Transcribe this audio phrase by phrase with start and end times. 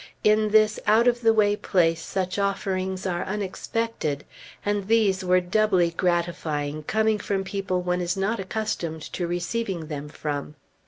[0.23, 4.23] In this out of the way place such offerings are unexpected;
[4.65, 10.09] and these were doubly gratifying coming from people one is not accustomed to receiving them
[10.09, 10.55] from.